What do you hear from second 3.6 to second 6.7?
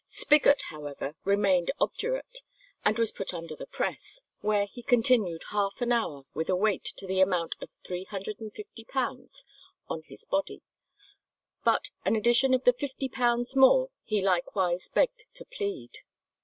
press, where he continued half an hour with a